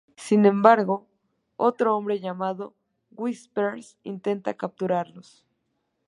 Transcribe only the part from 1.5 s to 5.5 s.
otro hombre llamado "Whispers" intenta capturarlos.